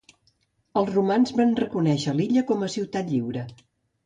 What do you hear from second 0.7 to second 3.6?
Els romans van reconèixer l'illa com a ciutat lliure.